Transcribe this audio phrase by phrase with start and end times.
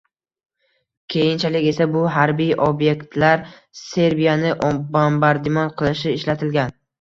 [1.15, 3.43] Keyinchalik esa bu harbiy ob’ektlar
[3.83, 4.55] Serbiyani
[4.97, 6.75] bombardimon qilishda ishlatilgan